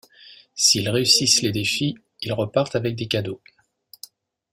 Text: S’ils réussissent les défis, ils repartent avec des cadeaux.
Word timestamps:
S’ils 0.55 0.89
réussissent 0.89 1.43
les 1.43 1.51
défis, 1.51 1.95
ils 2.21 2.33
repartent 2.33 2.75
avec 2.75 2.95
des 2.95 3.07
cadeaux. 3.07 3.39